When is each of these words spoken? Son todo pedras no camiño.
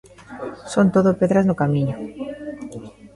Son 0.73 0.87
todo 0.95 1.17
pedras 1.19 1.45
no 1.47 1.59
camiño. 1.61 1.95